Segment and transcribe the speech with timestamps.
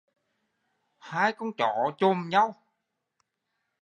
[1.09, 1.69] Hai con chó
[1.99, 2.47] chồm nhau